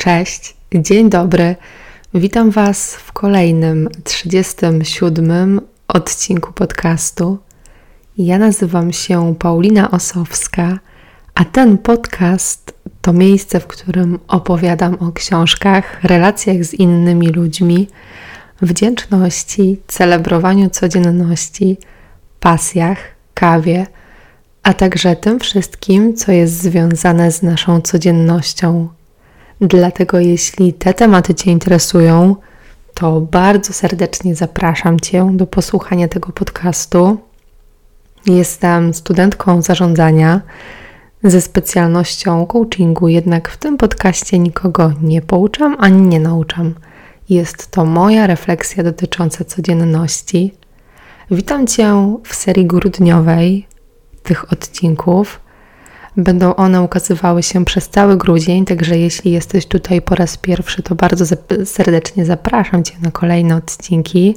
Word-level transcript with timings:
Cześć, 0.00 0.56
dzień 0.74 1.10
dobry. 1.10 1.56
Witam 2.14 2.50
Was 2.50 2.94
w 2.94 3.12
kolejnym 3.12 3.88
37 4.04 5.60
odcinku 5.88 6.52
podcastu. 6.52 7.38
Ja 8.18 8.38
nazywam 8.38 8.92
się 8.92 9.34
Paulina 9.38 9.90
Osowska, 9.90 10.78
a 11.34 11.44
ten 11.44 11.78
podcast 11.78 12.74
to 13.00 13.12
miejsce, 13.12 13.60
w 13.60 13.66
którym 13.66 14.18
opowiadam 14.28 14.94
o 14.94 15.12
książkach, 15.12 16.04
relacjach 16.04 16.64
z 16.64 16.74
innymi 16.74 17.28
ludźmi, 17.28 17.88
wdzięczności, 18.62 19.80
celebrowaniu 19.86 20.70
codzienności, 20.70 21.78
pasjach, 22.40 22.98
kawie, 23.34 23.86
a 24.62 24.74
także 24.74 25.16
tym 25.16 25.40
wszystkim, 25.40 26.14
co 26.16 26.32
jest 26.32 26.62
związane 26.62 27.32
z 27.32 27.42
naszą 27.42 27.80
codziennością 27.80 28.88
Dlatego, 29.60 30.20
jeśli 30.20 30.72
te 30.72 30.94
tematy 30.94 31.34
Cię 31.34 31.50
interesują, 31.50 32.36
to 32.94 33.20
bardzo 33.20 33.72
serdecznie 33.72 34.34
zapraszam 34.34 35.00
Cię 35.00 35.30
do 35.34 35.46
posłuchania 35.46 36.08
tego 36.08 36.32
podcastu. 36.32 37.18
Jestem 38.26 38.94
studentką 38.94 39.62
zarządzania 39.62 40.40
ze 41.24 41.40
specjalnością 41.40 42.46
coachingu, 42.46 43.08
jednak 43.08 43.48
w 43.48 43.56
tym 43.56 43.76
podcaście 43.76 44.38
nikogo 44.38 44.92
nie 45.02 45.22
pouczam 45.22 45.76
ani 45.78 46.02
nie 46.02 46.20
nauczam. 46.20 46.74
Jest 47.28 47.70
to 47.70 47.84
moja 47.84 48.26
refleksja 48.26 48.82
dotycząca 48.82 49.44
codzienności. 49.44 50.54
Witam 51.30 51.66
Cię 51.66 52.16
w 52.24 52.34
serii 52.34 52.66
grudniowej 52.66 53.66
tych 54.22 54.52
odcinków. 54.52 55.40
Będą 56.20 56.54
one 56.54 56.82
ukazywały 56.82 57.42
się 57.42 57.64
przez 57.64 57.88
cały 57.88 58.16
grudzień, 58.16 58.64
także 58.64 58.98
jeśli 58.98 59.32
jesteś 59.32 59.66
tutaj 59.66 60.02
po 60.02 60.14
raz 60.14 60.36
pierwszy, 60.36 60.82
to 60.82 60.94
bardzo 60.94 61.36
serdecznie 61.64 62.24
zapraszam 62.26 62.84
Cię 62.84 62.94
na 63.02 63.10
kolejne 63.10 63.56
odcinki, 63.56 64.36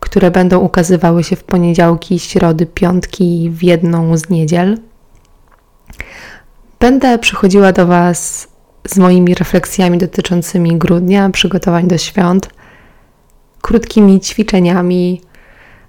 które 0.00 0.30
będą 0.30 0.58
ukazywały 0.58 1.24
się 1.24 1.36
w 1.36 1.44
poniedziałki, 1.44 2.18
środy, 2.18 2.66
piątki 2.66 3.50
w 3.50 3.62
jedną 3.62 4.16
z 4.16 4.28
niedziel. 4.30 4.78
Będę 6.80 7.18
przychodziła 7.18 7.72
do 7.72 7.86
Was 7.86 8.48
z 8.88 8.98
moimi 8.98 9.34
refleksjami 9.34 9.98
dotyczącymi 9.98 10.76
grudnia, 10.76 11.30
przygotowań 11.30 11.88
do 11.88 11.98
świąt, 11.98 12.50
krótkimi 13.60 14.20
ćwiczeniami, 14.20 15.20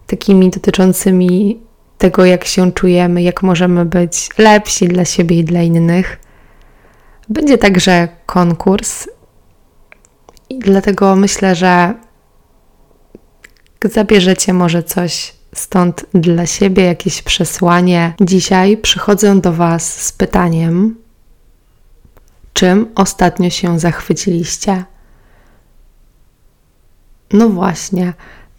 takimi 0.08 0.50
dotyczącymi 0.50 1.59
tego, 1.98 2.26
jak 2.26 2.45
się 2.45 2.72
czujemy, 2.72 3.22
jak 3.22 3.44
możemy 3.44 3.86
być 3.86 4.30
lepsi 4.38 4.88
dla 4.88 5.06
siebie 5.06 5.40
i 5.40 5.44
dla 5.44 5.62
innych. 5.62 6.20
Będzie 7.30 7.58
także 7.58 8.08
konkurs, 8.26 9.08
i 10.50 10.59
dlatego 10.59 11.16
myślę, 11.16 11.56
że 11.56 11.94
zabierzecie 13.84 14.53
może 14.53 14.84
coś 14.84 15.34
stąd 15.56 16.06
dla 16.14 16.45
siebie, 16.45 16.84
jakieś 16.84 17.22
przesłanie. 17.22 18.14
Dzisiaj 18.22 18.78
przychodzę 18.78 19.42
do 19.42 19.53
Was 19.53 20.02
z 20.02 20.12
pytaniem, 20.12 20.95
czym 22.53 22.92
ostatnio 22.95 23.50
się 23.50 23.80
zachwyciliście? 23.80 24.84
No 27.34 27.50
właśnie, 27.50 28.14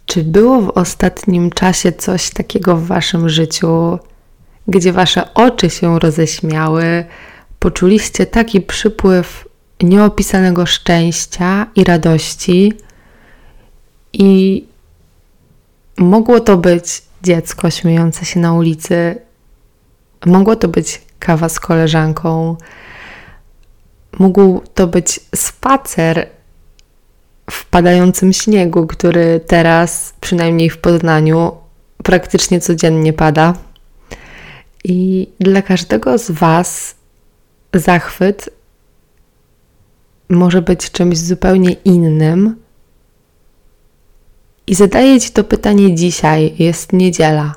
czy 0.09 0.23
było 0.23 0.61
w 0.61 0.69
ostatnim 0.69 1.49
czasie 1.49 1.91
coś 1.91 2.29
takiego 2.29 2.75
w 2.75 2.85
Waszym 2.85 3.29
życiu, 3.29 3.99
gdzie 4.67 4.93
Wasze 4.93 5.33
oczy 5.33 5.69
się 5.69 5.99
roześmiały, 5.99 7.05
poczuliście 7.59 8.25
taki 8.25 8.61
przypływ 8.61 9.47
nieopisanego 9.81 10.65
szczęścia 10.65 11.67
i 11.75 11.83
radości, 11.83 12.73
i 14.13 14.65
mogło 15.97 16.39
to 16.39 16.57
być 16.57 17.01
dziecko 17.23 17.69
śmiejące 17.69 18.25
się 18.25 18.39
na 18.39 18.53
ulicy, 18.53 19.21
mogło 20.25 20.55
to 20.55 20.67
być 20.67 21.01
kawa 21.19 21.49
z 21.49 21.59
koleżanką, 21.59 22.57
mógł 24.19 24.61
to 24.73 24.87
być 24.87 25.19
spacer 25.35 26.38
w 27.51 27.65
padającym 27.65 28.33
śniegu, 28.33 28.87
który 28.87 29.39
teraz, 29.47 30.13
przynajmniej 30.21 30.69
w 30.69 30.77
Poznaniu, 30.77 31.51
praktycznie 32.03 32.61
codziennie 32.61 33.13
pada. 33.13 33.53
I 34.83 35.27
dla 35.39 35.61
każdego 35.61 36.17
z 36.17 36.31
Was 36.31 36.95
zachwyt 37.73 38.49
może 40.29 40.61
być 40.61 40.91
czymś 40.91 41.17
zupełnie 41.17 41.71
innym. 41.71 42.55
I 44.67 44.75
zadaję 44.75 45.21
Ci 45.21 45.31
to 45.31 45.43
pytanie 45.43 45.95
dzisiaj, 45.95 46.53
jest 46.59 46.93
niedziela. 46.93 47.55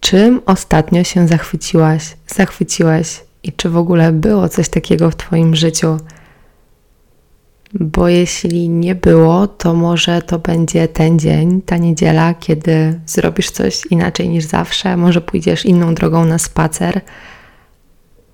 Czym 0.00 0.40
ostatnio 0.46 1.04
się 1.04 1.28
zachwyciłaś, 1.28 2.16
zachwyciłeś 2.26 3.20
i 3.42 3.52
czy 3.52 3.70
w 3.70 3.76
ogóle 3.76 4.12
było 4.12 4.48
coś 4.48 4.68
takiego 4.68 5.10
w 5.10 5.16
Twoim 5.16 5.56
życiu? 5.56 5.98
Bo 7.74 8.08
jeśli 8.08 8.68
nie 8.68 8.94
było, 8.94 9.46
to 9.46 9.74
może 9.74 10.22
to 10.22 10.38
będzie 10.38 10.88
ten 10.88 11.18
dzień, 11.18 11.62
ta 11.62 11.76
niedziela, 11.76 12.34
kiedy 12.34 13.00
zrobisz 13.06 13.50
coś 13.50 13.86
inaczej 13.90 14.28
niż 14.28 14.44
zawsze, 14.44 14.96
może 14.96 15.20
pójdziesz 15.20 15.64
inną 15.64 15.94
drogą 15.94 16.24
na 16.24 16.38
spacer, 16.38 17.00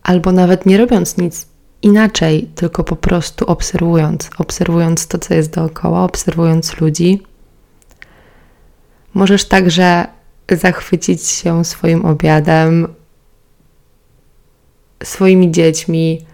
albo 0.02 0.32
nawet 0.32 0.66
nie 0.66 0.78
robiąc 0.78 1.16
nic 1.16 1.46
inaczej, 1.82 2.48
tylko 2.54 2.84
po 2.84 2.96
prostu 2.96 3.46
obserwując, 3.46 4.30
obserwując 4.38 5.06
to, 5.06 5.18
co 5.18 5.34
jest 5.34 5.54
dookoła, 5.54 6.04
obserwując 6.04 6.80
ludzi. 6.80 7.22
Możesz 9.14 9.44
także 9.44 10.06
zachwycić 10.50 11.26
się 11.26 11.64
swoim 11.64 12.04
obiadem, 12.04 12.94
swoimi 15.02 15.50
dziećmi, 15.50 16.26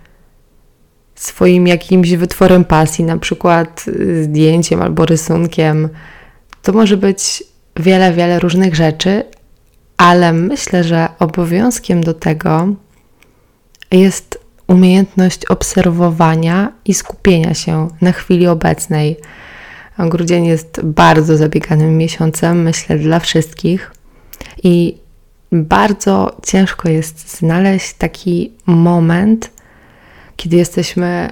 swoim 1.22 1.66
jakimś 1.66 2.12
wytworem 2.12 2.64
pasji, 2.64 3.04
na 3.04 3.19
przykład 3.19 3.84
zdjęciem 4.22 4.82
albo 4.82 5.06
rysunkiem. 5.06 5.88
To 6.62 6.72
może 6.72 6.97
być 6.97 7.44
wiele, 7.76 8.12
wiele 8.12 8.38
różnych 8.38 8.75
rzeczy, 8.75 9.25
ale 9.97 10.32
myślę, 10.32 10.84
że 10.84 11.09
obowiązkiem 11.19 12.04
do 12.04 12.14
tego 12.14 12.69
jest 13.91 14.41
umiejętność 14.66 15.47
obserwowania 15.47 16.72
i 16.84 16.94
skupienia 16.94 17.54
się 17.54 17.88
na 18.00 18.12
chwili 18.12 18.47
obecnej. 18.47 19.16
Grudzień 19.98 20.47
jest 20.47 20.80
bardzo 20.84 21.36
zabieganym 21.36 21.97
miesiącem, 21.98 22.62
myślę, 22.62 22.98
dla 22.98 23.20
wszystkich. 23.20 23.92
I 24.62 24.98
bardzo 25.53 26.36
ciężko 26.47 26.88
jest 26.88 27.38
znaleźć 27.38 27.94
taki 27.94 28.53
moment, 28.66 29.50
kiedy 30.41 30.56
jesteśmy 30.56 31.28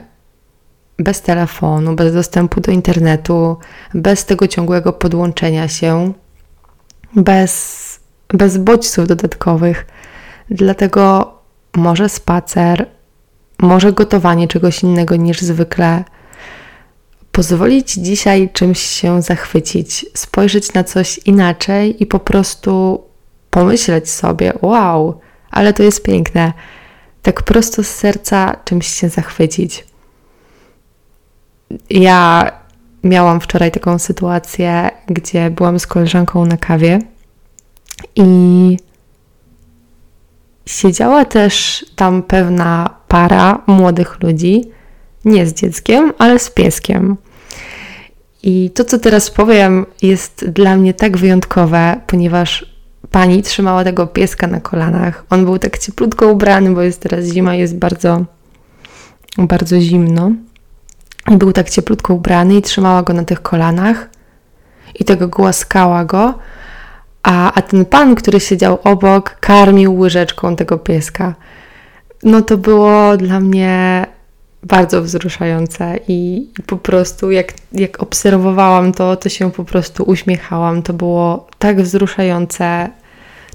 bez 0.99 1.23
telefonu, 1.23 1.95
bez 1.95 2.15
dostępu 2.15 2.61
do 2.61 2.73
internetu, 2.73 3.57
bez 3.95 4.25
tego 4.25 4.49
ciągłego 4.49 4.93
podłączenia 4.93 5.69
się, 5.69 6.13
bez, 7.17 8.01
bez 8.29 8.59
bodźców 8.59 9.07
dodatkowych. 9.07 9.87
Dlatego 10.51 11.35
może 11.77 12.09
spacer, 12.09 12.87
może 13.59 13.93
gotowanie 13.93 14.49
czegoś 14.49 14.83
innego 14.83 15.17
niż 15.17 15.41
zwykle. 15.41 16.05
Pozwolić 17.33 17.93
dzisiaj 17.93 18.51
czymś 18.53 18.81
się 18.81 19.23
zachwycić, 19.23 20.07
spojrzeć 20.15 20.73
na 20.73 20.85
coś 20.85 21.19
inaczej 21.19 22.03
i 22.03 22.07
po 22.07 22.19
prostu 22.19 23.03
pomyśleć 23.51 24.11
sobie: 24.11 24.53
Wow, 24.63 25.21
ale 25.51 25.73
to 25.73 25.83
jest 25.83 26.03
piękne 26.03 26.53
tak 27.23 27.43
prosto 27.43 27.85
z 27.85 27.89
serca 27.89 28.57
czymś 28.65 28.87
się 28.87 29.09
zachwycić. 29.09 29.87
Ja 31.91 32.51
miałam 33.05 33.41
wczoraj 33.41 33.71
taką 33.71 33.99
sytuację, 33.99 34.91
gdzie 35.07 35.51
byłam 35.51 35.79
z 35.79 35.87
koleżanką 35.87 36.45
na 36.45 36.57
kawie 36.57 36.99
i 38.17 38.77
siedziała 40.67 41.25
też 41.25 41.85
tam 41.97 42.23
pewna 42.23 42.91
para 43.09 43.63
młodych 43.67 44.23
ludzi, 44.23 44.65
nie 45.25 45.47
z 45.47 45.55
dzieckiem, 45.55 46.13
ale 46.19 46.39
z 46.39 46.51
pieskiem. 46.51 47.17
I 48.43 48.71
to, 48.71 48.85
co 48.85 48.99
teraz 48.99 49.31
powiem, 49.31 49.87
jest 50.03 50.51
dla 50.51 50.77
mnie 50.77 50.95
tak 50.95 51.17
wyjątkowe, 51.17 52.01
ponieważ 52.07 52.78
pani 53.11 53.43
trzymała 53.43 53.85
tego 53.85 54.07
pieska 54.07 54.47
na 54.47 54.61
kolanach. 54.61 55.25
On 55.31 55.45
był 55.45 55.59
tak 55.59 55.79
cieplutko 55.79 56.29
ubrany, 56.29 56.71
bo 56.71 56.83
jest 56.83 57.01
teraz 57.01 57.25
zima, 57.25 57.55
jest 57.55 57.77
bardzo, 57.77 58.25
bardzo 59.39 59.81
zimno. 59.81 60.31
I 61.31 61.37
był 61.37 61.53
tak 61.53 61.71
cieplutko 61.71 62.15
ubrany 62.15 62.57
i 62.57 62.63
trzymała 62.63 63.03
go 63.03 63.13
na 63.13 63.25
tych 63.25 63.43
kolanach 63.43 64.09
i 64.95 65.05
tego 65.05 65.29
głaskała 65.29 66.05
go, 66.05 66.35
a, 67.23 67.53
a 67.53 67.63
ten 67.63 67.85
pan, 67.85 68.15
który 68.15 68.41
siedział 68.41 68.79
obok, 68.85 69.37
karmił 69.41 69.99
łyżeczką 69.99 70.57
tego 70.57 70.79
pieska. 70.79 71.35
No 72.23 72.43
to 72.43 72.57
było 72.57 73.17
dla 73.17 73.41
mnie 73.41 74.07
bardzo 74.63 75.03
wzruszające 75.03 75.99
i, 76.09 76.49
i, 76.59 76.63
po 76.63 76.77
prostu 76.77 77.31
jak, 77.31 77.53
jak 77.73 78.03
obserwowałam 78.03 78.93
to, 78.93 79.17
to 79.17 79.29
się 79.29 79.53
po 79.53 79.65
prostu 79.65 80.05
uśmiechałam. 80.05 80.83
To 80.83 80.93
było 80.93 81.47
tak 81.59 81.83
wzruszające. 81.83 82.91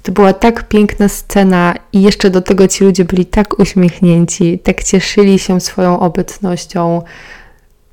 To 0.04 0.12
była 0.12 0.34
tak 0.34 0.68
piękna 0.68 1.10
scena 1.10 1.76
i 1.94 2.02
jeszcze 2.02 2.30
do 2.30 2.42
tego 2.42 2.68
ci 2.68 2.84
ludzie 2.84 3.06
byli 3.06 3.26
tak 3.26 3.60
uśmiechnięci, 3.60 4.60
tak 4.60 4.84
cieszyli 4.84 5.40
się 5.40 5.62
swoją 5.62 6.00
obecnością. 6.00 7.02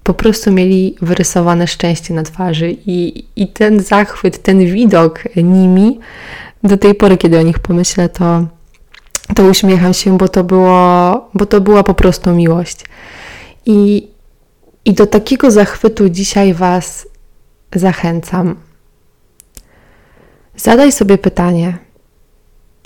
Po 0.02 0.14
prostu 0.14 0.52
mieli 0.52 0.96
wyrysowane 1.02 1.66
szczęście 1.66 2.14
na 2.14 2.22
twarzy 2.22 2.76
i, 2.86 3.24
i 3.36 3.48
ten 3.48 3.80
zachwyt, 3.80 4.42
ten 4.42 4.58
widok 4.58 5.24
nimi, 5.36 6.00
do 6.64 6.76
tej 6.76 6.94
pory, 6.94 7.16
kiedy 7.16 7.38
o 7.38 7.42
nich 7.42 7.58
pomyślę, 7.58 8.08
to, 8.08 8.46
to 9.34 9.44
uśmiecham 9.44 9.94
się, 9.94 10.18
bo 10.18 10.28
to, 10.28 10.44
było, 10.44 11.28
bo 11.34 11.46
to 11.46 11.60
była 11.60 11.82
po 11.82 11.94
prostu 11.94 12.30
miłość. 12.30 12.84
I, 13.66 14.08
I 14.84 14.94
do 14.94 15.06
takiego 15.06 15.50
zachwytu 15.50 16.08
dzisiaj 16.08 16.54
Was 16.54 17.08
zachęcam. 17.74 18.56
Zadaj 20.56 20.92
sobie 20.92 21.18
pytanie, 21.18 21.78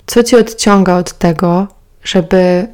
co 0.05 0.23
Cię 0.23 0.37
odciąga 0.37 0.97
od 0.97 1.17
tego, 1.17 1.67
żeby 2.03 2.67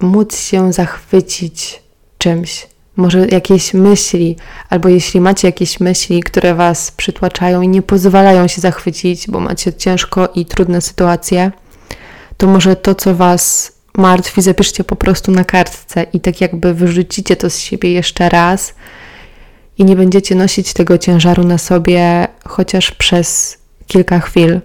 móc 0.00 0.38
się 0.38 0.72
zachwycić 0.72 1.82
czymś? 2.18 2.66
Może 2.96 3.26
jakieś 3.26 3.74
myśli, 3.74 4.36
albo 4.70 4.88
jeśli 4.88 5.20
macie 5.20 5.48
jakieś 5.48 5.80
myśli, 5.80 6.22
które 6.22 6.54
Was 6.54 6.90
przytłaczają 6.90 7.62
i 7.62 7.68
nie 7.68 7.82
pozwalają 7.82 8.48
się 8.48 8.60
zachwycić, 8.60 9.30
bo 9.30 9.40
macie 9.40 9.72
ciężko 9.72 10.28
i 10.34 10.46
trudne 10.46 10.80
sytuacje, 10.80 11.52
to 12.36 12.46
może 12.46 12.76
to, 12.76 12.94
co 12.94 13.14
Was 13.14 13.72
martwi, 13.96 14.42
zapiszcie 14.42 14.84
po 14.84 14.96
prostu 14.96 15.32
na 15.32 15.44
kartce 15.44 16.06
i 16.12 16.20
tak 16.20 16.40
jakby 16.40 16.74
wyrzucicie 16.74 17.36
to 17.36 17.50
z 17.50 17.58
siebie 17.58 17.92
jeszcze 17.92 18.28
raz 18.28 18.74
i 19.78 19.84
nie 19.84 19.96
będziecie 19.96 20.34
nosić 20.34 20.72
tego 20.72 20.98
ciężaru 20.98 21.44
na 21.44 21.58
sobie 21.58 22.28
chociaż 22.44 22.90
przez 22.90 23.58
kilka 23.86 24.20
chwil. 24.20 24.60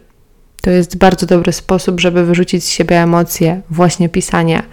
To 0.61 0.69
jest 0.69 0.97
bardzo 0.97 1.25
dobry 1.25 1.53
sposób, 1.53 1.99
żeby 1.99 2.25
wyrzucić 2.25 2.63
z 2.63 2.69
siebie 2.69 3.01
emocje, 3.01 3.61
właśnie 3.69 4.09
pisanie. 4.09 4.63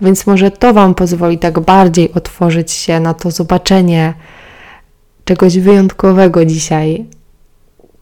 Więc 0.00 0.26
może 0.26 0.50
to 0.50 0.74
Wam 0.74 0.94
pozwoli 0.94 1.38
tak 1.38 1.60
bardziej 1.60 2.12
otworzyć 2.12 2.72
się 2.72 3.00
na 3.00 3.14
to 3.14 3.30
zobaczenie 3.30 4.14
czegoś 5.24 5.58
wyjątkowego 5.58 6.44
dzisiaj. 6.44 7.04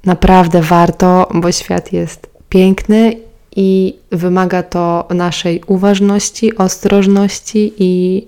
Naprawdę 0.04 0.60
warto, 0.60 1.28
bo 1.34 1.52
świat 1.52 1.92
jest 1.92 2.26
piękny 2.48 3.16
i 3.56 3.96
wymaga 4.12 4.62
to 4.62 5.08
naszej 5.10 5.62
uważności, 5.66 6.56
ostrożności 6.56 7.72
i 7.78 8.26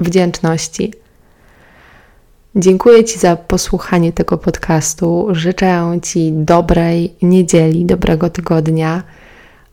wdzięczności. 0.00 0.92
Dziękuję 2.56 3.04
Ci 3.04 3.18
za 3.18 3.36
posłuchanie 3.36 4.12
tego 4.12 4.38
podcastu. 4.38 5.28
Życzę 5.30 5.98
Ci 6.02 6.32
dobrej 6.32 7.14
niedzieli, 7.22 7.84
dobrego 7.84 8.30
tygodnia. 8.30 9.02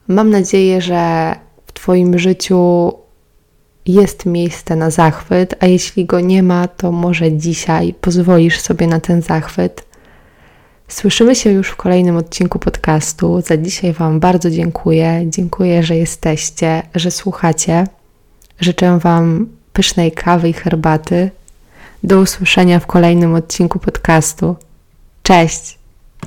Mam 0.08 0.30
nadzieję, 0.30 0.82
że 0.82 1.36
w 1.66 1.74
Twoim 1.74 2.20
życiu 2.20 2.94
jest 3.86 4.26
miejsce 4.26 4.76
na 4.76 4.90
zachwyt, 4.90 5.56
a 5.60 5.66
jeśli 5.66 6.06
go 6.06 6.20
nie 6.20 6.44
ma, 6.44 6.68
to 6.68 6.92
może 6.92 7.32
dzisiaj 7.32 7.94
pozwolisz 8.02 8.60
sobie 8.60 8.88
na 8.88 9.00
ten 9.00 9.22
zachwyt. 9.22 9.86
Słyszymy 10.88 11.36
się 11.36 11.52
już 11.52 11.70
w 11.70 11.76
kolejnym 11.76 12.18
odcinku 12.18 12.60
podcastu. 12.60 13.42
Za 13.42 13.58
dzisiaj 13.58 13.94
Wam 13.94 14.20
bardzo 14.20 14.52
dziękuję. 14.52 15.26
Dziękuję, 15.26 15.84
że 15.84 15.96
jesteście, 15.96 16.84
że 16.96 17.12
słuchacie. 17.12 17.88
Życzę 18.60 19.00
Wam 19.00 19.48
pysznej 19.74 20.12
kawy 20.12 20.50
i 20.50 20.54
herbaty. 20.54 21.32
Do 22.04 22.20
usłyszenia 22.20 22.80
w 22.80 22.88
kolejnym 22.88 23.36
odcinku 23.36 23.80
podcastu. 23.80 24.56
Cześć! 25.24 25.79